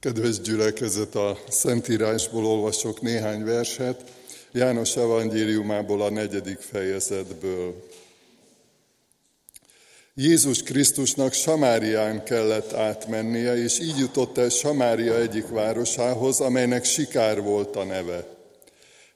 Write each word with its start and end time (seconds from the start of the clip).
Kedves 0.00 0.40
gyülekezet, 0.40 1.14
a 1.14 1.38
Szentírásból 1.48 2.46
olvasok 2.46 3.00
néhány 3.00 3.44
verset, 3.44 4.04
János 4.52 4.96
evangéliumából 4.96 6.02
a 6.02 6.10
negyedik 6.10 6.58
fejezetből. 6.58 7.88
Jézus 10.14 10.62
Krisztusnak 10.62 11.32
Samárián 11.32 12.24
kellett 12.24 12.72
átmennie, 12.72 13.62
és 13.62 13.80
így 13.80 13.98
jutott 13.98 14.38
el 14.38 14.48
Samária 14.48 15.18
egyik 15.18 15.48
városához, 15.48 16.40
amelynek 16.40 16.84
Sikár 16.84 17.42
volt 17.42 17.76
a 17.76 17.84
neve. 17.84 18.26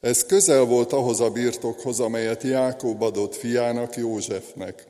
Ez 0.01 0.25
közel 0.27 0.65
volt 0.65 0.93
ahhoz 0.93 1.21
a 1.21 1.31
birtokhoz, 1.31 2.01
amelyet 2.01 2.43
Jákob 2.43 3.03
adott 3.03 3.35
fiának 3.35 3.97
Józsefnek. 3.97 4.87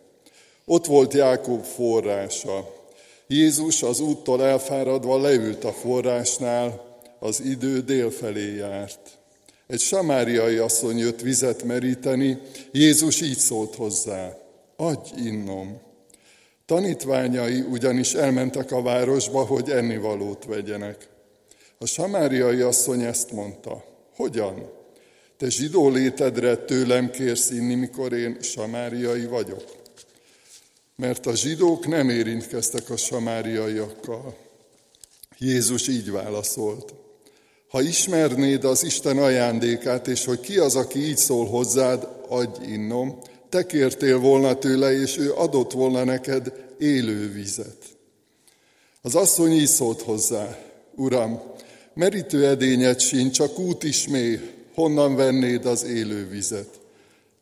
Ott 0.64 0.86
volt 0.86 1.12
Jákob 1.12 1.64
forrása. 1.64 2.83
Jézus 3.26 3.82
az 3.82 4.00
úttól 4.00 4.44
elfáradva 4.44 5.20
leült 5.20 5.64
a 5.64 5.72
forrásnál, 5.72 6.98
az 7.18 7.40
idő 7.40 7.80
délfelé 7.80 8.56
járt. 8.56 9.18
Egy 9.66 9.80
samáriai 9.80 10.56
asszony 10.56 10.98
jött 10.98 11.20
vizet 11.20 11.62
meríteni, 11.62 12.38
Jézus 12.72 13.20
így 13.20 13.36
szólt 13.36 13.74
hozzá, 13.74 14.36
adj 14.76 15.10
innom. 15.16 15.80
Tanítványai 16.66 17.60
ugyanis 17.60 18.14
elmentek 18.14 18.72
a 18.72 18.82
városba, 18.82 19.44
hogy 19.44 19.70
ennivalót 19.70 20.44
vegyenek. 20.44 21.08
A 21.78 21.86
samáriai 21.86 22.60
asszony 22.60 23.02
ezt 23.02 23.32
mondta, 23.32 23.84
hogyan? 24.16 24.70
Te 25.36 25.50
zsidó 25.50 25.88
létedre 25.88 26.56
tőlem 26.56 27.10
kérsz 27.10 27.50
inni, 27.50 27.74
mikor 27.74 28.12
én 28.12 28.36
samáriai 28.40 29.26
vagyok? 29.26 29.64
Mert 30.96 31.26
a 31.26 31.34
zsidók 31.34 31.86
nem 31.86 32.08
érintkeztek 32.08 32.90
a 32.90 32.96
samáriaiakkal. 32.96 34.36
Jézus 35.38 35.88
így 35.88 36.10
válaszolt. 36.10 36.94
Ha 37.68 37.82
ismernéd 37.82 38.64
az 38.64 38.84
Isten 38.84 39.18
ajándékát, 39.18 40.08
és 40.08 40.24
hogy 40.24 40.40
ki 40.40 40.58
az, 40.58 40.76
aki 40.76 40.98
így 40.98 41.16
szól 41.16 41.46
hozzád, 41.46 42.08
adj 42.28 42.64
innom, 42.72 43.18
te 43.48 43.66
kértél 43.66 44.18
volna 44.18 44.58
tőle, 44.58 44.92
és 44.92 45.18
ő 45.18 45.32
adott 45.32 45.72
volna 45.72 46.04
neked 46.04 46.52
élő 46.78 47.32
vizet. 47.32 47.76
Az 49.02 49.14
asszony 49.14 49.52
így 49.52 49.66
szólt 49.66 50.02
hozzá, 50.02 50.58
Uram, 50.96 51.40
merítő 51.94 52.46
edényed 52.46 53.00
sincs, 53.00 53.36
csak 53.36 53.58
út 53.58 53.82
is 53.82 54.08
mély, 54.08 54.40
honnan 54.74 55.16
vennéd 55.16 55.66
az 55.66 55.84
élő 55.84 56.28
vizet? 56.28 56.80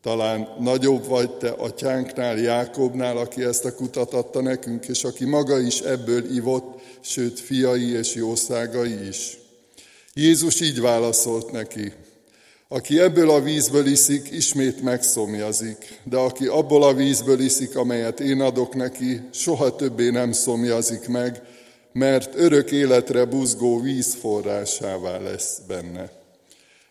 Talán 0.03 0.47
nagyobb 0.59 1.07
vagy 1.07 1.31
te 1.31 1.49
atyánknál, 1.49 2.37
Jákobnál, 2.37 3.17
aki 3.17 3.43
ezt 3.43 3.65
a 3.65 3.75
kutat 3.75 4.13
adta 4.13 4.41
nekünk, 4.41 4.85
és 4.85 5.03
aki 5.03 5.25
maga 5.25 5.59
is 5.59 5.79
ebből 5.79 6.35
ivott, 6.35 6.81
sőt 7.01 7.39
fiai 7.39 7.91
és 7.91 8.15
jószágai 8.15 9.07
is. 9.07 9.37
Jézus 10.13 10.61
így 10.61 10.81
válaszolt 10.81 11.51
neki, 11.51 11.93
aki 12.67 12.99
ebből 12.99 13.29
a 13.29 13.41
vízből 13.41 13.85
iszik, 13.85 14.31
ismét 14.31 14.81
megszomjazik, 14.81 15.99
de 16.03 16.17
aki 16.17 16.45
abból 16.45 16.83
a 16.83 16.93
vízből 16.93 17.39
iszik, 17.39 17.75
amelyet 17.75 18.19
én 18.19 18.41
adok 18.41 18.75
neki, 18.75 19.21
soha 19.31 19.75
többé 19.75 20.09
nem 20.09 20.31
szomjazik 20.31 21.07
meg, 21.07 21.41
mert 21.93 22.35
örök 22.35 22.71
életre 22.71 23.25
buzgó 23.25 23.79
víz 23.79 24.13
forrásává 24.13 25.17
lesz 25.17 25.59
benne. 25.67 26.22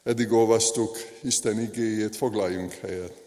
Eddig 0.05 0.33
olvastuk 0.33 0.97
Isten 1.21 1.61
igéjét, 1.61 2.17
foglaljunk 2.17 2.73
helyet. 2.73 3.23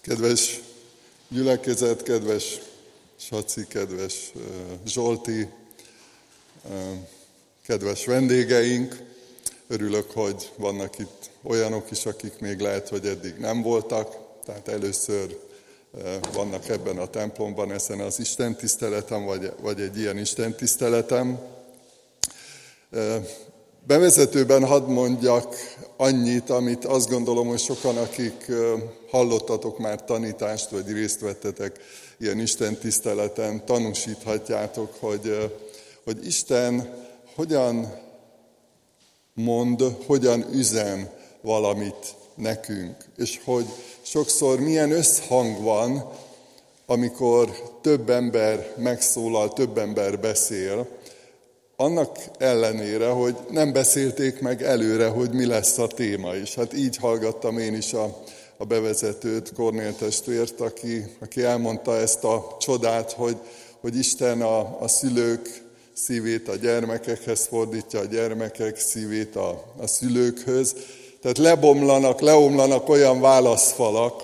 Kedves 0.00 0.60
gyülekezet, 1.28 2.02
kedves 2.02 2.58
Saci, 3.16 3.66
kedves 3.66 4.32
Zsolti, 4.86 5.48
kedves 7.62 8.04
vendégeink, 8.04 8.96
örülök, 9.66 10.10
hogy 10.10 10.50
vannak 10.56 10.98
itt 10.98 11.30
olyanok 11.42 11.90
is, 11.90 12.06
akik 12.06 12.38
még 12.38 12.58
lehet, 12.58 12.88
hogy 12.88 13.06
eddig 13.06 13.34
nem 13.36 13.62
voltak, 13.62 14.16
tehát 14.44 14.68
először 14.68 15.49
vannak 16.32 16.68
ebben 16.68 16.98
a 16.98 17.06
templomban, 17.06 17.72
ezen 17.72 18.00
az 18.00 18.18
Isten 18.18 18.56
tiszteletem, 18.56 19.24
vagy, 19.24 19.52
vagy 19.60 19.80
egy 19.80 19.98
ilyen 19.98 20.18
Isten 20.18 20.54
tiszteletem. 20.54 21.38
Bevezetőben 23.86 24.66
hadd 24.66 24.82
mondjak 24.82 25.54
annyit, 25.96 26.50
amit 26.50 26.84
azt 26.84 27.08
gondolom, 27.08 27.48
hogy 27.48 27.58
sokan, 27.58 27.96
akik 27.96 28.52
hallottatok 29.10 29.78
már 29.78 30.04
tanítást, 30.04 30.70
vagy 30.70 30.92
részt 30.92 31.20
vettetek 31.20 31.78
ilyen 32.18 32.38
Isten 32.38 32.76
tiszteleten, 32.76 33.64
tanúsíthatjátok, 33.64 34.94
hogy, 34.98 35.52
hogy 36.04 36.26
Isten 36.26 36.94
hogyan 37.34 37.92
mond, 39.34 39.82
hogyan 40.06 40.46
üzen 40.52 41.10
valamit 41.40 42.14
nekünk, 42.40 42.96
és 43.16 43.40
hogy 43.44 43.66
sokszor 44.02 44.60
milyen 44.60 44.90
összhang 44.90 45.62
van, 45.62 46.10
amikor 46.86 47.78
több 47.80 48.10
ember 48.10 48.74
megszólal, 48.76 49.52
több 49.52 49.78
ember 49.78 50.20
beszél, 50.20 50.88
annak 51.80 52.18
ellenére, 52.38 53.08
hogy 53.08 53.36
nem 53.50 53.72
beszélték 53.72 54.40
meg 54.40 54.62
előre, 54.62 55.06
hogy 55.06 55.30
mi 55.30 55.46
lesz 55.46 55.78
a 55.78 55.86
téma 55.86 56.34
is. 56.34 56.54
Hát 56.54 56.76
így 56.76 56.96
hallgattam 56.96 57.58
én 57.58 57.74
is 57.74 57.92
a, 57.92 58.22
a 58.56 58.64
bevezetőt, 58.64 59.52
Kornél 59.54 59.96
testvért, 59.96 60.60
aki, 60.60 61.04
aki 61.20 61.42
elmondta 61.42 61.96
ezt 61.96 62.24
a 62.24 62.56
csodát, 62.60 63.12
hogy, 63.12 63.36
hogy 63.80 63.96
Isten 63.96 64.42
a, 64.42 64.80
a 64.80 64.88
szülők 64.88 65.62
szívét 65.92 66.48
a 66.48 66.56
gyermekekhez 66.56 67.46
fordítja, 67.46 68.00
a 68.00 68.04
gyermekek 68.04 68.78
szívét 68.78 69.36
a, 69.36 69.74
a 69.76 69.86
szülőkhöz. 69.86 70.74
Tehát 71.22 71.38
lebomlanak, 71.38 72.20
leomlanak 72.20 72.88
olyan 72.88 73.20
válaszfalak, 73.20 74.22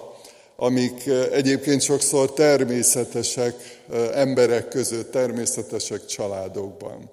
amik 0.57 1.11
egyébként 1.33 1.83
sokszor 1.83 2.33
természetesek 2.33 3.81
emberek 4.15 4.69
között, 4.69 5.11
természetesek 5.11 6.06
családokban. 6.06 7.11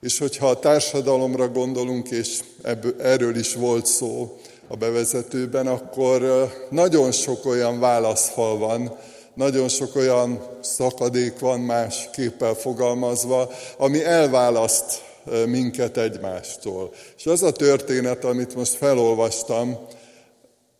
És 0.00 0.18
hogyha 0.18 0.48
a 0.48 0.58
társadalomra 0.58 1.48
gondolunk, 1.48 2.10
és 2.10 2.40
ebből, 2.62 2.94
erről 3.00 3.36
is 3.36 3.54
volt 3.54 3.86
szó 3.86 4.36
a 4.68 4.76
bevezetőben, 4.76 5.66
akkor 5.66 6.48
nagyon 6.70 7.12
sok 7.12 7.46
olyan 7.46 7.80
válaszfal 7.80 8.58
van, 8.58 8.98
nagyon 9.34 9.68
sok 9.68 9.96
olyan 9.96 10.40
szakadék 10.60 11.38
van 11.38 11.60
más 11.60 12.08
képpel 12.12 12.54
fogalmazva, 12.54 13.50
ami 13.76 14.04
elválaszt 14.04 15.02
minket 15.46 15.96
egymástól. 15.96 16.92
És 17.16 17.26
az 17.26 17.42
a 17.42 17.52
történet, 17.52 18.24
amit 18.24 18.54
most 18.54 18.72
felolvastam, 18.72 19.78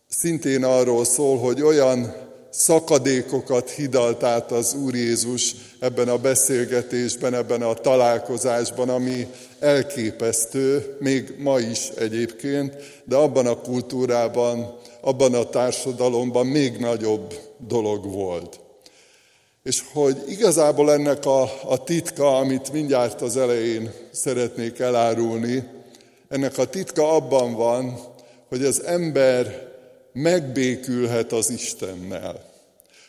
szintén 0.07 0.63
arról 0.63 1.05
szól, 1.05 1.37
hogy 1.37 1.61
olyan 1.61 2.13
szakadékokat 2.49 3.69
hidalt 3.69 4.23
át 4.23 4.51
az 4.51 4.73
Úr 4.73 4.95
Jézus 4.95 5.55
ebben 5.79 6.09
a 6.09 6.17
beszélgetésben, 6.17 7.33
ebben 7.33 7.61
a 7.61 7.73
találkozásban, 7.73 8.89
ami 8.89 9.27
elképesztő, 9.59 10.95
még 10.99 11.35
ma 11.37 11.59
is 11.59 11.89
egyébként, 11.89 12.75
de 13.03 13.15
abban 13.15 13.47
a 13.47 13.61
kultúrában, 13.61 14.77
abban 15.01 15.33
a 15.33 15.49
társadalomban 15.49 16.45
még 16.45 16.77
nagyobb 16.77 17.33
dolog 17.67 18.11
volt. 18.11 18.59
És 19.65 19.83
hogy 19.93 20.23
igazából 20.27 20.91
ennek 20.91 21.25
a, 21.25 21.41
a 21.63 21.83
titka, 21.83 22.37
amit 22.37 22.71
mindjárt 22.71 23.21
az 23.21 23.37
elején 23.37 23.91
szeretnék 24.11 24.79
elárulni, 24.79 25.63
ennek 26.29 26.57
a 26.57 26.65
titka 26.65 27.11
abban 27.11 27.53
van, 27.53 27.99
hogy 28.49 28.63
az 28.63 28.83
ember 28.83 29.71
megbékülhet 30.13 31.31
az 31.31 31.49
Istennel. 31.49 32.43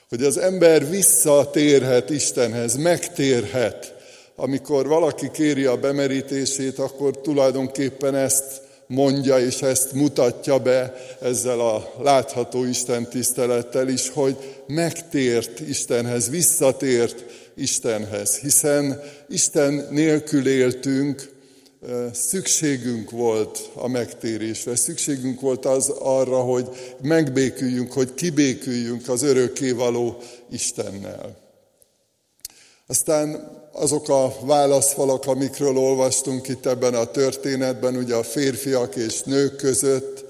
Hogy 0.09 0.23
az 0.23 0.39
ember 0.39 0.89
visszatérhet 0.89 2.11
Istenhez, 2.11 2.77
megtérhet. 2.77 3.95
Amikor 4.37 4.87
valaki 4.87 5.31
kéri 5.31 5.65
a 5.65 5.77
bemerítését, 5.77 6.79
akkor 6.79 7.21
tulajdonképpen 7.21 8.15
ezt 8.15 8.61
mondja 8.87 9.39
és 9.39 9.63
ezt 9.63 9.93
mutatja 9.93 10.59
be 10.59 10.95
ezzel 11.21 11.61
a 11.61 11.93
látható 12.03 12.65
Isten 12.65 13.09
tisztelettel 13.09 13.89
is, 13.89 14.09
hogy 14.09 14.63
megtért 14.67 15.61
Istenhez, 15.61 16.31
visszatért 16.31 17.25
Istenhez, 17.55 18.39
hiszen 18.39 19.01
Isten 19.29 19.87
nélkül 19.91 20.49
éltünk, 20.49 21.35
szükségünk 22.13 23.11
volt 23.11 23.71
a 23.75 23.89
megtérésre, 23.89 24.77
szükségünk 24.77 25.41
volt 25.41 25.65
az 25.65 25.89
arra, 25.89 26.41
hogy 26.41 26.69
megbéküljünk, 27.03 27.93
hogy 27.93 28.15
kibéküljünk 28.15 29.09
az 29.09 29.23
örökkévaló 29.23 30.17
Istennel. 30.51 31.37
Aztán 32.87 33.51
azok 33.79 34.09
a 34.09 34.33
válaszfalak, 34.41 35.27
amikről 35.27 35.77
olvastunk 35.77 36.49
itt 36.49 36.67
ebben 36.67 36.95
a 36.95 37.05
történetben, 37.05 37.97
ugye 37.97 38.15
a 38.15 38.23
férfiak 38.23 38.97
és 38.97 39.23
nők 39.23 39.57
között, 39.57 40.25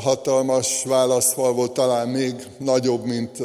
hatalmas 0.00 0.84
válaszfal 0.84 1.52
volt, 1.52 1.72
talán 1.72 2.08
még 2.08 2.34
nagyobb, 2.58 3.04
mint 3.04 3.38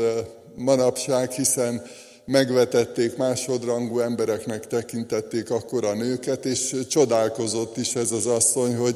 manapság, 0.55 1.31
hiszen 1.31 1.81
megvetették, 2.25 3.17
másodrangú 3.17 3.99
embereknek 3.99 4.67
tekintették 4.67 5.51
akkor 5.51 5.85
a 5.85 5.93
nőket, 5.93 6.45
és 6.45 6.75
csodálkozott 6.89 7.77
is 7.77 7.95
ez 7.95 8.11
az 8.11 8.25
asszony, 8.25 8.75
hogy 8.75 8.95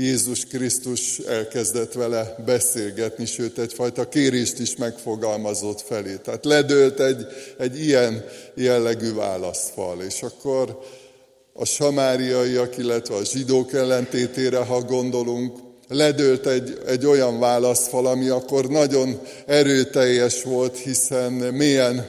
Jézus 0.00 0.46
Krisztus 0.46 1.18
elkezdett 1.18 1.92
vele 1.92 2.36
beszélgetni, 2.46 3.26
sőt 3.26 3.58
egyfajta 3.58 4.08
kérést 4.08 4.58
is 4.58 4.76
megfogalmazott 4.76 5.80
felé. 5.80 6.16
Tehát 6.24 6.44
ledőlt 6.44 7.00
egy, 7.00 7.26
egy 7.58 7.80
ilyen 7.80 8.24
jellegű 8.54 9.14
válaszfal, 9.14 10.02
és 10.02 10.22
akkor 10.22 10.78
a 11.52 11.64
samáriaiak, 11.64 12.78
illetve 12.78 13.14
a 13.14 13.24
zsidók 13.24 13.72
ellentétére, 13.72 14.58
ha 14.58 14.82
gondolunk, 14.82 15.58
ledőlt 15.88 16.46
egy, 16.46 16.78
egy 16.86 17.06
olyan 17.06 17.38
válaszfal, 17.38 18.06
ami 18.06 18.28
akkor 18.28 18.68
nagyon 18.68 19.20
erőteljes 19.46 20.42
volt, 20.42 20.76
hiszen 20.76 21.32
mélyen 21.32 22.06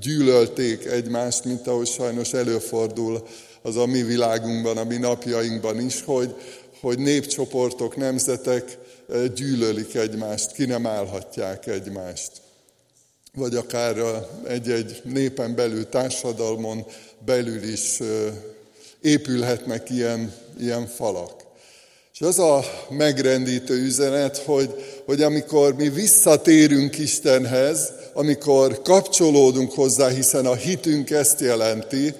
gyűlölték 0.00 0.84
egymást, 0.84 1.44
mint 1.44 1.66
ahogy 1.66 1.86
sajnos 1.86 2.32
előfordul 2.32 3.22
az 3.62 3.76
a 3.76 3.86
mi 3.86 4.02
világunkban, 4.02 4.76
a 4.76 4.84
mi 4.84 4.96
napjainkban 4.96 5.80
is, 5.80 6.02
hogy, 6.04 6.34
hogy 6.80 6.98
népcsoportok, 6.98 7.96
nemzetek 7.96 8.78
eh, 9.08 9.26
gyűlölik 9.26 9.94
egymást, 9.94 10.52
ki 10.52 10.64
nem 10.64 10.86
állhatják 10.86 11.66
egymást. 11.66 12.30
Vagy 13.34 13.54
akár 13.54 13.98
eh, 13.98 14.22
egy-egy 14.46 15.00
népen 15.04 15.54
belül, 15.54 15.88
társadalmon 15.88 16.86
belül 17.24 17.62
is 17.62 18.00
eh, 18.00 18.06
épülhetnek 19.00 19.90
ilyen, 19.90 20.32
ilyen 20.58 20.86
falak. 20.86 21.44
És 22.18 22.22
az 22.22 22.38
a 22.38 22.64
megrendítő 22.90 23.74
üzenet, 23.74 24.36
hogy, 24.36 24.74
hogy 25.04 25.22
amikor 25.22 25.74
mi 25.74 25.88
visszatérünk 25.88 26.98
Istenhez, 26.98 27.92
amikor 28.12 28.82
kapcsolódunk 28.82 29.72
hozzá, 29.72 30.08
hiszen 30.08 30.46
a 30.46 30.54
hitünk 30.54 31.10
ezt 31.10 31.40
jelenti, 31.40 32.14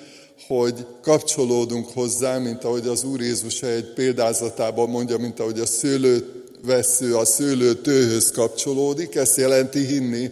hogy 0.47 0.87
kapcsolódunk 1.03 1.89
hozzá, 1.89 2.39
mint 2.39 2.65
ahogy 2.65 2.87
az 2.87 3.05
Úr 3.05 3.21
Jézus 3.21 3.63
egy 3.63 3.93
példázatában 3.93 4.89
mondja, 4.89 5.19
mint 5.19 5.41
ahogy 5.41 5.61
a 5.61 5.67
szőlővesző 5.67 7.17
a 7.17 7.25
szőlőtőhöz 7.25 8.31
kapcsolódik, 8.31 9.15
ezt 9.15 9.37
jelenti 9.37 9.85
hinni, 9.85 10.31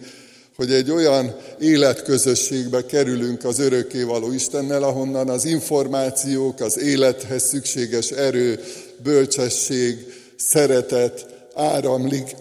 hogy 0.55 0.71
egy 0.71 0.91
olyan 0.91 1.35
életközösségbe 1.59 2.85
kerülünk 2.85 3.43
az 3.43 3.59
örökkévaló 3.59 4.31
Istennel, 4.31 4.83
ahonnan 4.83 5.29
az 5.29 5.45
információk, 5.45 6.59
az 6.59 6.79
élethez 6.79 7.43
szükséges 7.43 8.11
erő, 8.11 8.59
bölcsesség, 9.03 10.13
szeretet 10.37 11.25
áramlik, 11.53 12.35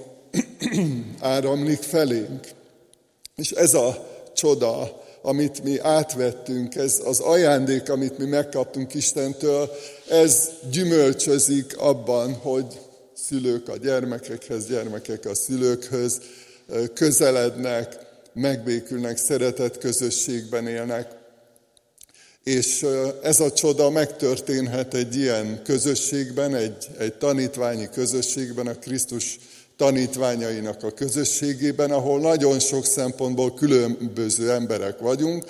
áramlik 1.20 1.82
felénk. 1.82 2.46
És 3.36 3.50
ez 3.50 3.74
a 3.74 4.08
csoda, 4.34 5.03
amit 5.26 5.62
mi 5.62 5.78
átvettünk, 5.78 6.74
ez 6.74 7.00
az 7.04 7.20
ajándék, 7.20 7.90
amit 7.90 8.18
mi 8.18 8.24
megkaptunk 8.24 8.94
Istentől, 8.94 9.70
ez 10.08 10.50
gyümölcsözik 10.70 11.78
abban, 11.78 12.34
hogy 12.34 12.80
szülők 13.14 13.68
a 13.68 13.76
gyermekekhez, 13.76 14.66
gyermekek 14.66 15.24
a 15.24 15.34
szülőkhöz 15.34 16.20
közelednek, 16.94 17.96
megbékülnek, 18.32 19.16
szeretett 19.16 19.78
közösségben 19.78 20.66
élnek. 20.66 21.08
És 22.42 22.86
ez 23.22 23.40
a 23.40 23.52
csoda 23.52 23.90
megtörténhet 23.90 24.94
egy 24.94 25.16
ilyen 25.16 25.62
közösségben, 25.62 26.54
egy, 26.54 26.88
egy 26.98 27.14
tanítványi 27.14 27.88
közösségben, 27.92 28.66
a 28.66 28.78
Krisztus 28.78 29.38
tanítványainak 29.76 30.82
a 30.82 30.90
közösségében, 30.90 31.90
ahol 31.90 32.20
nagyon 32.20 32.58
sok 32.58 32.84
szempontból 32.84 33.54
különböző 33.54 34.50
emberek 34.50 34.98
vagyunk, 34.98 35.44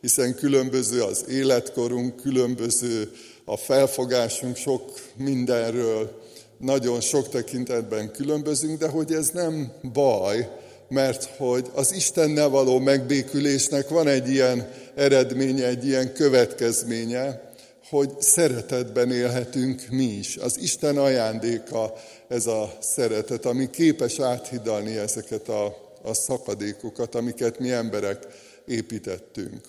hiszen 0.00 0.34
különböző 0.34 1.02
az 1.02 1.24
életkorunk, 1.28 2.16
különböző 2.16 3.10
a 3.44 3.56
felfogásunk 3.56 4.56
sok 4.56 4.82
mindenről, 5.16 6.22
nagyon 6.58 7.00
sok 7.00 7.28
tekintetben 7.28 8.12
különbözünk, 8.12 8.78
de 8.78 8.88
hogy 8.88 9.12
ez 9.12 9.28
nem 9.28 9.72
baj, 9.92 10.48
mert 10.88 11.24
hogy 11.36 11.70
az 11.74 11.92
Istennel 11.92 12.48
való 12.48 12.78
megbékülésnek 12.78 13.88
van 13.88 14.06
egy 14.06 14.28
ilyen 14.28 14.68
eredménye, 14.94 15.66
egy 15.66 15.86
ilyen 15.86 16.12
következménye, 16.12 17.47
hogy 17.88 18.20
szeretetben 18.20 19.12
élhetünk 19.12 19.86
mi 19.90 20.04
is. 20.04 20.36
Az 20.36 20.58
Isten 20.58 20.98
ajándéka 20.98 21.94
ez 22.28 22.46
a 22.46 22.78
szeretet, 22.80 23.44
ami 23.44 23.70
képes 23.70 24.18
áthidalni 24.18 24.96
ezeket 24.96 25.48
a, 25.48 25.64
a 26.02 26.14
szakadékokat, 26.14 27.14
amiket 27.14 27.58
mi 27.58 27.70
emberek 27.70 28.26
építettünk. 28.66 29.66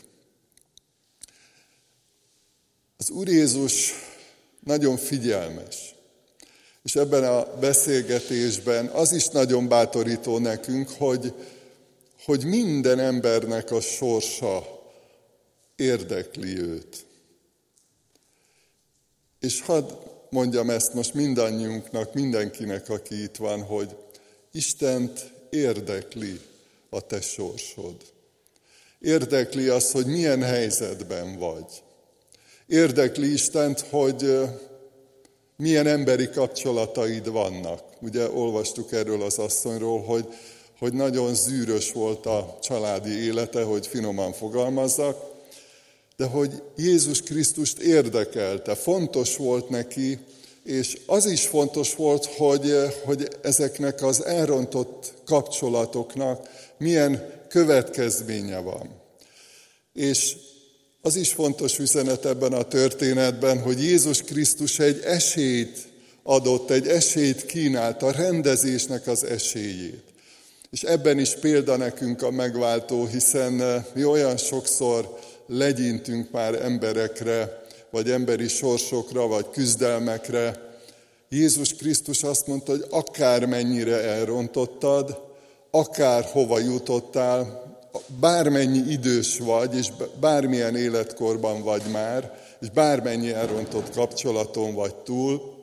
Az 2.98 3.10
Úr 3.10 3.28
Jézus 3.28 3.94
nagyon 4.64 4.98
figyelmes. 4.98 5.96
És 6.84 6.96
ebben 6.96 7.24
a 7.24 7.58
beszélgetésben 7.60 8.86
az 8.88 9.12
is 9.12 9.28
nagyon 9.28 9.68
bátorító 9.68 10.38
nekünk, 10.38 10.90
hogy, 10.90 11.34
hogy 12.26 12.46
minden 12.46 13.00
embernek 13.00 13.72
a 13.72 13.82
sorsa 13.82 14.82
érdekli 15.76 16.60
őt. 16.60 17.08
És 19.40 19.62
hadd 19.62 19.92
mondjam 20.30 20.70
ezt 20.70 20.94
most 20.94 21.14
mindannyiunknak, 21.14 22.14
mindenkinek, 22.14 22.90
aki 22.90 23.24
itt 23.24 23.36
van, 23.36 23.62
hogy 23.64 23.96
Istent 24.52 25.32
érdekli 25.50 26.40
a 26.90 27.02
te 27.02 27.22
sorsod. 27.22 27.96
Érdekli 29.00 29.68
az, 29.68 29.92
hogy 29.92 30.06
milyen 30.06 30.42
helyzetben 30.42 31.38
vagy. 31.38 31.84
Érdekli 32.68 33.32
Istent, 33.32 33.80
hogy 33.80 34.40
milyen 35.56 35.88
emberi 35.88 36.30
kapcsolataid 36.30 37.32
vannak. 37.32 37.84
Ugye 38.02 38.30
olvastuk 38.30 38.92
erről 38.92 39.22
az 39.22 39.38
asszonyról, 39.38 40.02
hogy, 40.02 40.28
hogy 40.80 40.94
nagyon 40.94 41.36
zűrös 41.36 41.92
volt 41.92 42.26
a 42.26 42.58
családi 42.62 43.24
élete, 43.24 43.64
hogy 43.64 43.88
finoman 43.88 44.34
fogalmazzak, 44.34 45.39
de 46.20 46.26
hogy 46.26 46.62
Jézus 46.76 47.22
Krisztust 47.22 47.78
érdekelte, 47.78 48.76
fontos 48.76 49.36
volt 49.36 49.70
neki, 49.70 50.20
és 50.64 50.98
az 51.06 51.26
is 51.26 51.48
fontos 51.48 51.96
volt, 51.96 52.26
hogy, 52.26 52.74
hogy 53.04 53.28
ezeknek 53.42 54.04
az 54.04 54.26
elrontott 54.26 55.14
kapcsolatoknak 55.26 56.50
milyen 56.78 57.34
következménye 57.50 58.58
van. 58.58 59.02
És 59.94 60.36
az 61.02 61.16
is 61.16 61.34
fontos 61.34 61.80
üzenet 61.80 62.26
ebben 62.26 62.54
a 62.54 62.64
történetben, 62.64 63.62
hogy 63.62 63.84
Jézus 63.84 64.22
Krisztus 64.22 64.80
egy 64.80 65.02
esélyt 65.04 65.78
adott, 66.24 66.70
egy 66.70 66.88
esélyt 66.88 67.46
kínált, 67.46 68.02
a 68.02 68.12
rendezésnek 68.12 69.08
az 69.08 69.24
esélyét. 69.24 70.04
És 70.72 70.84
ebben 70.84 71.20
is 71.20 71.36
példa 71.36 71.78
nekünk 71.78 72.22
a 72.22 72.32
megváltó, 72.32 73.06
hiszen 73.06 73.62
eh, 73.62 73.86
mi 73.94 74.04
olyan 74.04 74.38
sokszor 74.38 75.20
legyintünk 75.50 76.32
már 76.32 76.54
emberekre, 76.54 77.64
vagy 77.90 78.10
emberi 78.10 78.48
sorsokra, 78.48 79.28
vagy 79.28 79.50
küzdelmekre. 79.50 80.68
Jézus 81.30 81.76
Krisztus 81.76 82.24
azt 82.24 82.48
mondta, 82.48 82.72
hogy 82.72 82.86
akármennyire 82.90 84.04
elrontottad, 84.04 85.22
akár 85.72 86.24
hova 86.24 86.60
jutottál, 86.60 87.68
bármennyi 88.20 88.92
idős 88.92 89.38
vagy, 89.38 89.76
és 89.76 89.88
bármilyen 90.20 90.76
életkorban 90.76 91.64
vagy 91.64 91.84
már, 91.92 92.38
és 92.62 92.70
bármennyi 92.70 93.32
elrontott 93.32 93.90
kapcsolaton 93.90 94.74
vagy 94.74 94.96
túl, 94.96 95.58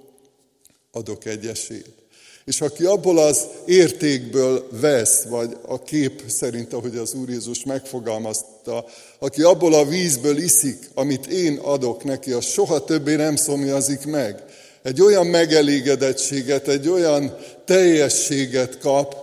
adok 0.92 1.24
egy 1.24 1.46
esélyt. 1.46 2.05
És 2.46 2.60
aki 2.60 2.84
abból 2.84 3.18
az 3.18 3.46
értékből 3.64 4.68
vesz, 4.80 5.22
vagy 5.22 5.56
a 5.66 5.82
kép 5.82 6.22
szerint, 6.26 6.72
ahogy 6.72 6.96
az 6.96 7.14
Úr 7.14 7.28
Jézus 7.28 7.64
megfogalmazta, 7.64 8.84
aki 9.18 9.42
abból 9.42 9.74
a 9.74 9.84
vízből 9.84 10.36
iszik, 10.36 10.90
amit 10.94 11.26
én 11.26 11.56
adok 11.56 12.04
neki, 12.04 12.32
az 12.32 12.44
soha 12.44 12.84
többé 12.84 13.14
nem 13.14 13.36
szomjazik 13.36 14.04
meg. 14.04 14.42
Egy 14.82 15.00
olyan 15.00 15.26
megelégedettséget, 15.26 16.68
egy 16.68 16.88
olyan 16.88 17.36
teljességet 17.64 18.78
kap, 18.78 19.16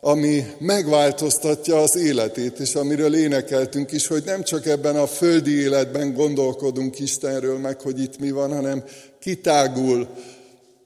ami 0.00 0.44
megváltoztatja 0.58 1.82
az 1.82 1.96
életét, 1.96 2.58
és 2.58 2.74
amiről 2.74 3.14
énekeltünk 3.14 3.92
is, 3.92 4.06
hogy 4.06 4.22
nem 4.24 4.42
csak 4.42 4.66
ebben 4.66 4.96
a 4.96 5.06
földi 5.06 5.60
életben 5.60 6.14
gondolkodunk 6.14 6.98
Istenről, 6.98 7.58
meg 7.58 7.80
hogy 7.80 8.00
itt 8.00 8.18
mi 8.18 8.30
van, 8.30 8.54
hanem 8.54 8.84
kitágul 9.20 10.08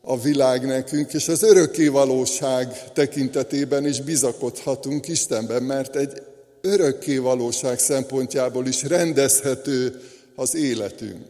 a 0.04 0.20
világ 0.20 0.66
nekünk, 0.66 1.12
és 1.12 1.28
az 1.28 1.42
örökké 1.42 1.87
valóság 1.87 2.92
tekintetében 2.92 3.87
is 3.87 4.00
bizakodhatunk 4.00 5.08
Istenben, 5.08 5.62
mert 5.62 5.96
egy 5.96 6.23
örökké 6.61 7.16
valóság 7.16 7.78
szempontjából 7.78 8.66
is 8.66 8.82
rendezhető 8.82 10.00
az 10.34 10.54
életünk. 10.54 11.26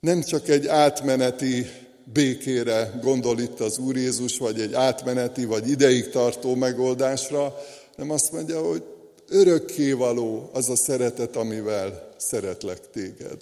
Nem 0.00 0.22
csak 0.22 0.48
egy 0.48 0.66
átmeneti 0.66 1.70
békére 2.12 2.98
gondol 3.02 3.40
itt 3.40 3.60
az 3.60 3.78
Úr 3.78 3.96
Jézus, 3.96 4.38
vagy 4.38 4.60
egy 4.60 4.74
átmeneti, 4.74 5.44
vagy 5.44 5.70
ideig 5.70 6.10
tartó 6.10 6.54
megoldásra, 6.54 7.54
nem 7.96 8.10
azt 8.10 8.32
mondja, 8.32 8.68
hogy 8.68 8.82
örökkévaló 9.28 10.50
az 10.52 10.68
a 10.68 10.76
szeretet, 10.76 11.36
amivel 11.36 12.12
szeretlek 12.16 12.90
téged. 12.92 13.36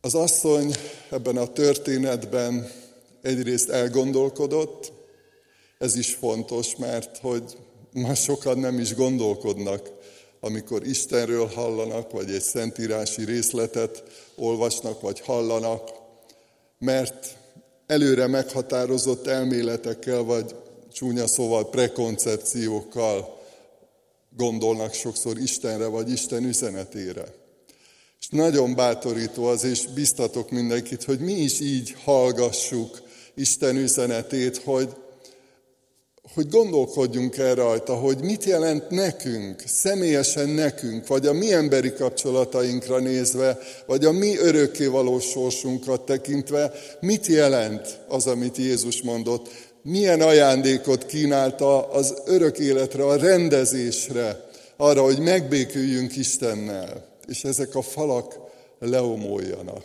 Az 0.00 0.14
asszony 0.14 0.74
ebben 1.10 1.36
a 1.36 1.52
történetben 1.52 2.70
egyrészt 3.22 3.68
elgondolkodott, 3.68 4.92
ez 5.78 5.96
is 5.96 6.14
fontos, 6.14 6.76
mert 6.76 7.18
hogy 7.18 7.42
ma 7.92 8.14
sokan 8.14 8.58
nem 8.58 8.78
is 8.78 8.94
gondolkodnak, 8.94 9.90
amikor 10.40 10.86
Istenről 10.86 11.46
hallanak, 11.46 12.10
vagy 12.10 12.30
egy 12.30 12.40
szentírási 12.40 13.24
részletet 13.24 14.02
olvasnak, 14.36 15.00
vagy 15.00 15.20
hallanak, 15.20 15.90
mert 16.78 17.36
előre 17.86 18.26
meghatározott 18.26 19.26
elméletekkel, 19.26 20.22
vagy 20.22 20.54
csúnya 20.92 21.26
szóval 21.26 21.70
prekoncepciókkal 21.70 23.38
gondolnak 24.36 24.92
sokszor 24.92 25.38
Istenre, 25.38 25.86
vagy 25.86 26.10
Isten 26.10 26.44
üzenetére. 26.44 27.34
És 28.20 28.28
nagyon 28.28 28.74
bátorító 28.74 29.44
az, 29.44 29.64
és 29.64 29.86
biztatok 29.94 30.50
mindenkit, 30.50 31.04
hogy 31.04 31.18
mi 31.18 31.32
is 31.32 31.60
így 31.60 31.94
hallgassuk 32.04 33.02
Isten 33.34 33.76
üzenetét, 33.76 34.56
hogy, 34.56 34.88
hogy 36.34 36.48
gondolkodjunk 36.48 37.36
el 37.36 37.54
rajta, 37.54 37.94
hogy 37.94 38.18
mit 38.20 38.44
jelent 38.44 38.90
nekünk, 38.90 39.62
személyesen 39.66 40.48
nekünk, 40.48 41.06
vagy 41.06 41.26
a 41.26 41.32
mi 41.32 41.52
emberi 41.52 41.92
kapcsolatainkra 41.92 42.98
nézve, 42.98 43.58
vagy 43.86 44.04
a 44.04 44.12
mi 44.12 44.36
örökkévaló 44.36 45.18
sorsunkat 45.18 46.00
tekintve, 46.00 46.72
mit 47.00 47.26
jelent 47.26 47.98
az, 48.08 48.26
amit 48.26 48.56
Jézus 48.56 49.02
mondott, 49.02 49.48
milyen 49.82 50.20
ajándékot 50.20 51.06
kínálta 51.06 51.90
az 51.90 52.14
örök 52.24 52.58
életre, 52.58 53.04
a 53.04 53.16
rendezésre, 53.16 54.46
arra, 54.76 55.02
hogy 55.02 55.18
megbéküljünk 55.18 56.16
Istennel, 56.16 57.17
és 57.28 57.44
ezek 57.44 57.74
a 57.74 57.82
falak 57.82 58.38
leomoljanak. 58.78 59.84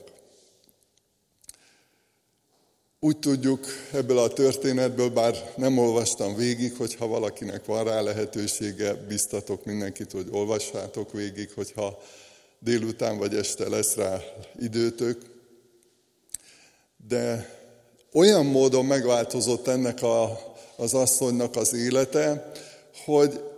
Úgy 2.99 3.19
tudjuk 3.19 3.65
ebből 3.91 4.17
a 4.17 4.33
történetből, 4.33 5.09
bár 5.09 5.53
nem 5.55 5.77
olvastam 5.77 6.35
végig, 6.35 6.75
hogyha 6.77 7.07
valakinek 7.07 7.65
van 7.65 7.83
rá 7.83 8.01
lehetősége, 8.01 8.93
biztatok 8.93 9.65
mindenkit, 9.65 10.11
hogy 10.11 10.27
olvassátok 10.31 11.11
végig, 11.11 11.51
hogyha 11.55 12.01
délután 12.59 13.17
vagy 13.17 13.35
este 13.35 13.69
lesz 13.69 13.95
rá 13.95 14.21
időtök. 14.59 15.21
De 17.07 17.49
olyan 18.13 18.45
módon 18.45 18.85
megváltozott 18.85 19.67
ennek 19.67 20.01
a, 20.01 20.39
az 20.75 20.93
asszonynak 20.93 21.55
az 21.55 21.73
élete, 21.73 22.51
hogy 23.05 23.52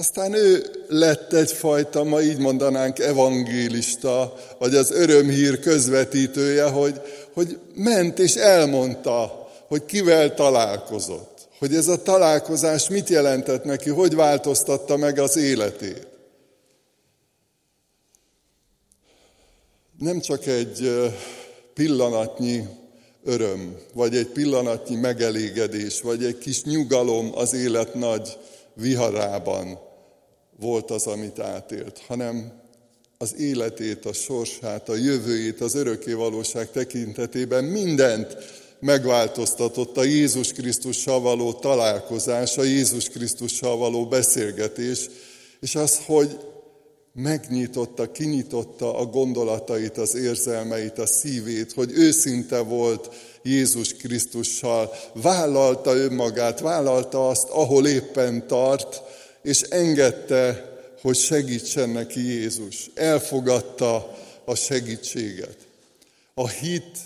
aztán 0.00 0.32
ő 0.32 0.70
lett 0.88 1.32
egyfajta, 1.32 2.04
ma 2.04 2.20
így 2.22 2.38
mondanánk, 2.38 2.98
evangélista, 2.98 4.34
vagy 4.58 4.74
az 4.74 4.90
örömhír 4.90 5.58
közvetítője, 5.58 6.64
hogy, 6.64 7.00
hogy 7.32 7.58
ment 7.74 8.18
és 8.18 8.34
elmondta, 8.34 9.48
hogy 9.68 9.84
kivel 9.84 10.34
találkozott. 10.34 11.48
Hogy 11.58 11.74
ez 11.74 11.88
a 11.88 12.02
találkozás 12.02 12.88
mit 12.88 13.08
jelentett 13.08 13.64
neki, 13.64 13.90
hogy 13.90 14.14
változtatta 14.14 14.96
meg 14.96 15.18
az 15.18 15.36
életét. 15.36 16.06
Nem 19.98 20.20
csak 20.20 20.46
egy 20.46 21.10
pillanatnyi 21.74 22.64
öröm, 23.24 23.76
vagy 23.94 24.16
egy 24.16 24.28
pillanatnyi 24.28 24.96
megelégedés, 24.96 26.00
vagy 26.00 26.24
egy 26.24 26.38
kis 26.38 26.62
nyugalom 26.62 27.30
az 27.34 27.54
élet 27.54 27.94
nagy 27.94 28.38
viharában 28.74 29.88
volt 30.60 30.90
az, 30.90 31.06
amit 31.06 31.38
átélt, 31.38 32.02
hanem 32.06 32.52
az 33.18 33.34
életét, 33.36 34.04
a 34.04 34.12
sorsát, 34.12 34.88
a 34.88 34.94
jövőjét, 34.94 35.60
az 35.60 35.74
örökké 35.74 36.12
valóság 36.12 36.70
tekintetében 36.70 37.64
mindent 37.64 38.36
megváltoztatott 38.80 39.96
a 39.96 40.02
Jézus 40.02 40.52
Krisztussal 40.52 41.20
való 41.20 41.52
találkozás, 41.52 42.58
a 42.58 42.62
Jézus 42.62 43.08
Krisztussal 43.08 43.76
való 43.76 44.06
beszélgetés, 44.06 45.08
és 45.60 45.74
az, 45.74 45.98
hogy 46.06 46.38
megnyitotta, 47.12 48.10
kinyitotta 48.10 48.98
a 48.98 49.04
gondolatait, 49.04 49.98
az 49.98 50.14
érzelmeit, 50.14 50.98
a 50.98 51.06
szívét, 51.06 51.72
hogy 51.72 51.90
őszinte 51.92 52.58
volt 52.58 53.08
Jézus 53.42 53.94
Krisztussal, 53.94 54.90
vállalta 55.12 55.94
önmagát, 55.94 56.60
vállalta 56.60 57.28
azt, 57.28 57.48
ahol 57.48 57.86
éppen 57.86 58.46
tart, 58.46 59.02
és 59.42 59.60
engedte, 59.62 60.70
hogy 61.00 61.16
segítsen 61.16 61.88
neki 61.88 62.20
Jézus. 62.20 62.90
Elfogadta 62.94 64.16
a 64.44 64.54
segítséget. 64.54 65.56
A 66.34 66.48
hit 66.48 66.98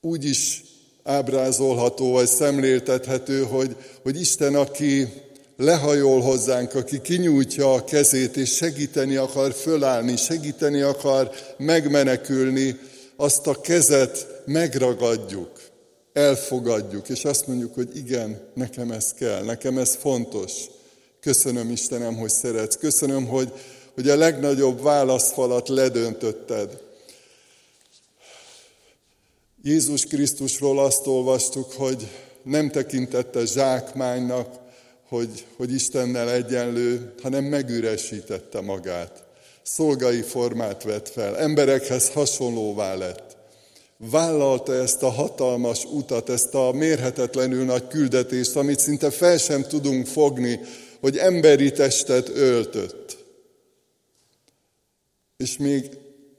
úgy 0.00 0.24
is 0.24 0.64
ábrázolható, 1.02 2.12
vagy 2.12 2.26
szemléltethető, 2.26 3.42
hogy, 3.42 3.76
hogy 4.02 4.20
Isten, 4.20 4.54
aki 4.54 5.08
lehajol 5.56 6.20
hozzánk, 6.20 6.74
aki 6.74 7.00
kinyújtja 7.00 7.72
a 7.72 7.84
kezét, 7.84 8.36
és 8.36 8.54
segíteni 8.54 9.16
akar 9.16 9.52
fölállni, 9.52 10.16
segíteni 10.16 10.80
akar 10.80 11.30
megmenekülni, 11.56 12.78
azt 13.16 13.46
a 13.46 13.60
kezet 13.60 14.42
megragadjuk, 14.46 15.60
elfogadjuk, 16.12 17.08
és 17.08 17.24
azt 17.24 17.46
mondjuk, 17.46 17.74
hogy 17.74 17.96
igen, 17.96 18.40
nekem 18.54 18.90
ez 18.90 19.12
kell, 19.12 19.42
nekem 19.42 19.78
ez 19.78 19.94
fontos. 19.94 20.52
Köszönöm 21.20 21.70
Istenem, 21.70 22.16
hogy 22.16 22.30
szeretsz. 22.30 22.76
Köszönöm, 22.76 23.26
hogy, 23.26 23.52
hogy 23.94 24.08
a 24.08 24.16
legnagyobb 24.16 24.82
válaszfalat 24.82 25.68
ledöntötted. 25.68 26.80
Jézus 29.62 30.04
Krisztusról 30.04 30.78
azt 30.78 31.06
olvastuk, 31.06 31.72
hogy 31.72 32.08
nem 32.42 32.70
tekintette 32.70 33.44
zsákmánynak, 33.44 34.58
hogy, 35.08 35.46
hogy 35.56 35.72
Istennel 35.72 36.30
egyenlő, 36.30 37.12
hanem 37.22 37.44
megüresítette 37.44 38.60
magát. 38.60 39.22
Szolgai 39.62 40.22
formát 40.22 40.82
vett 40.82 41.08
fel, 41.08 41.38
emberekhez 41.38 42.08
hasonlóvá 42.08 42.94
lett. 42.94 43.36
Vállalta 43.96 44.74
ezt 44.74 45.02
a 45.02 45.10
hatalmas 45.10 45.84
utat, 45.84 46.28
ezt 46.28 46.54
a 46.54 46.72
mérhetetlenül 46.72 47.64
nagy 47.64 47.88
küldetést, 47.88 48.56
amit 48.56 48.78
szinte 48.78 49.10
fel 49.10 49.38
sem 49.38 49.62
tudunk 49.62 50.06
fogni, 50.06 50.60
hogy 51.00 51.16
emberi 51.16 51.70
testet 51.70 52.28
öltött. 52.28 53.24
És 55.36 55.56
még 55.56 55.88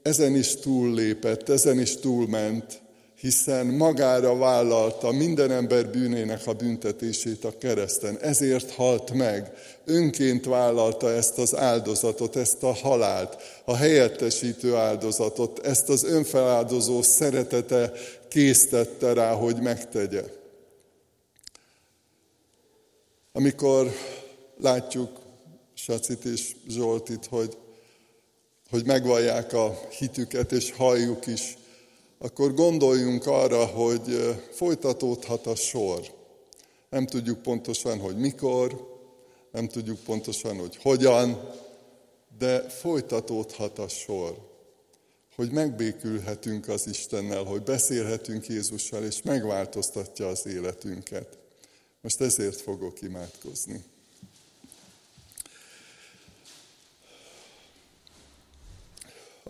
ezen 0.02 0.34
is 0.34 0.54
túllépett, 0.56 1.48
ezen 1.48 1.80
is 1.80 1.96
túlment, 1.96 2.80
hiszen 3.20 3.66
magára 3.66 4.36
vállalta 4.36 5.10
minden 5.10 5.50
ember 5.50 5.90
bűnének 5.90 6.46
a 6.46 6.52
büntetését 6.52 7.44
a 7.44 7.58
kereszten. 7.58 8.18
Ezért 8.18 8.70
halt 8.70 9.12
meg. 9.12 9.52
Önként 9.84 10.44
vállalta 10.44 11.10
ezt 11.10 11.38
az 11.38 11.56
áldozatot, 11.56 12.36
ezt 12.36 12.62
a 12.62 12.72
halált, 12.72 13.36
a 13.64 13.76
helyettesítő 13.76 14.74
áldozatot, 14.74 15.66
ezt 15.66 15.88
az 15.88 16.04
önfeláldozó 16.04 17.02
szeretete 17.02 17.92
késztette 18.28 19.12
rá, 19.12 19.32
hogy 19.32 19.56
megtegye. 19.56 20.24
Amikor 23.32 23.90
látjuk 24.62 25.18
Sacit 25.74 26.24
és 26.24 26.56
Zsoltit, 26.68 27.26
hogy, 27.26 27.56
hogy 28.70 28.84
megvallják 28.86 29.52
a 29.52 29.80
hitüket, 29.98 30.52
és 30.52 30.72
halljuk 30.72 31.26
is, 31.26 31.58
akkor 32.18 32.54
gondoljunk 32.54 33.26
arra, 33.26 33.66
hogy 33.66 34.36
folytatódhat 34.50 35.46
a 35.46 35.54
sor. 35.54 36.00
Nem 36.90 37.06
tudjuk 37.06 37.42
pontosan, 37.42 37.98
hogy 37.98 38.16
mikor, 38.16 38.98
nem 39.52 39.68
tudjuk 39.68 39.98
pontosan, 39.98 40.58
hogy 40.58 40.76
hogyan, 40.76 41.50
de 42.38 42.68
folytatódhat 42.68 43.78
a 43.78 43.88
sor. 43.88 44.48
Hogy 45.34 45.50
megbékülhetünk 45.50 46.68
az 46.68 46.86
Istennel, 46.86 47.44
hogy 47.44 47.62
beszélhetünk 47.62 48.46
Jézussal, 48.46 49.04
és 49.04 49.22
megváltoztatja 49.22 50.28
az 50.28 50.46
életünket. 50.46 51.38
Most 52.00 52.20
ezért 52.20 52.60
fogok 52.60 53.02
imádkozni. 53.02 53.84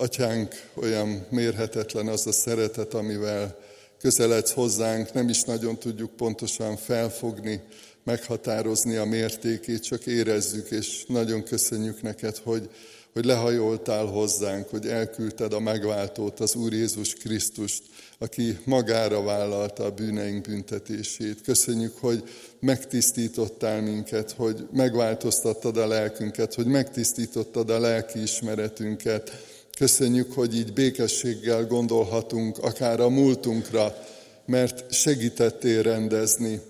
Atyánk, 0.00 0.54
olyan 0.75 1.26
mérhetetlen 1.30 2.09
az 2.09 2.26
a 2.26 2.33
szeretet, 2.33 2.95
amivel 2.95 3.59
közeledsz 3.99 4.52
hozzánk, 4.52 5.12
nem 5.12 5.28
is 5.28 5.42
nagyon 5.42 5.78
tudjuk 5.78 6.11
pontosan 6.11 6.76
felfogni, 6.76 7.61
meghatározni 8.04 8.97
a 8.97 9.04
mértékét, 9.04 9.83
csak 9.83 10.07
érezzük, 10.07 10.71
és 10.71 11.04
nagyon 11.07 11.42
köszönjük 11.42 12.02
neked, 12.02 12.37
hogy, 12.37 12.71
hogy 13.12 13.25
lehajoltál 13.25 14.04
hozzánk, 14.04 14.69
hogy 14.69 14.87
elküldted 14.87 15.52
a 15.52 15.61
megváltót, 15.61 16.40
az 16.40 16.54
Úr 16.54 16.73
Jézus 16.73 17.14
Krisztust, 17.14 17.83
aki 18.19 18.59
magára 18.64 19.23
vállalta 19.23 19.85
a 19.85 19.90
bűneink 19.90 20.49
büntetését. 20.49 21.42
Köszönjük, 21.42 21.97
hogy 21.99 22.23
megtisztítottál 22.61 23.80
minket, 23.80 24.33
hogy 24.33 24.66
megváltoztattad 24.73 25.76
a 25.76 25.87
lelkünket, 25.87 26.54
hogy 26.54 26.66
megtisztítottad 26.66 27.71
a 27.71 27.80
lelki 27.80 28.23
ismeretünket. 28.23 29.50
Köszönjük, 29.81 30.33
hogy 30.33 30.57
így 30.57 30.73
békességgel 30.73 31.67
gondolhatunk 31.67 32.59
akár 32.59 33.01
a 33.01 33.09
múltunkra, 33.09 33.97
mert 34.47 34.93
segítettél 34.93 35.83
rendezni, 35.83 36.61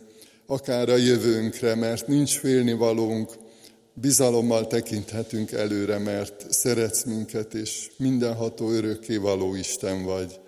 akár 0.47 0.89
a 0.89 0.97
jövőnkre, 0.97 1.75
mert 1.75 2.07
nincs 2.07 2.39
félnivalónk, 2.39 3.33
bizalommal 3.95 4.67
tekinthetünk 4.67 5.53
előre, 5.53 5.99
mert 5.99 6.53
szeretsz 6.53 7.05
minket, 7.05 7.55
és 7.55 7.91
mindenható 7.97 8.71
való 9.21 9.55
Isten 9.55 10.05
vagy. 10.05 10.41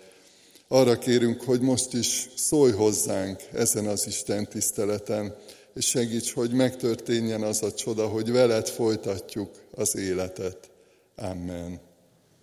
Arra 0.67 0.97
kérünk, 0.97 1.41
hogy 1.41 1.61
most 1.61 1.93
is 1.93 2.29
szólj 2.35 2.71
hozzánk 2.71 3.39
ezen 3.53 3.87
az 3.87 4.07
Isten 4.07 4.47
tiszteleten, 4.47 5.35
és 5.75 5.85
segíts, 5.85 6.33
hogy 6.33 6.51
megtörténjen 6.51 7.41
az 7.41 7.63
a 7.63 7.73
csoda, 7.73 8.07
hogy 8.07 8.31
veled 8.31 8.67
folytatjuk 8.67 9.49
az 9.71 9.97
életet. 9.97 10.69
Amen. 11.15 11.91